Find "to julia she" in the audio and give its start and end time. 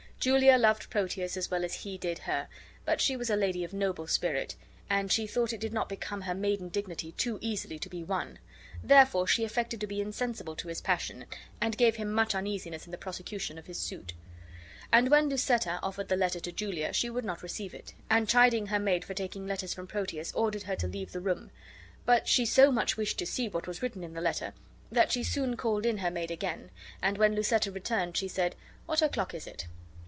16.41-17.09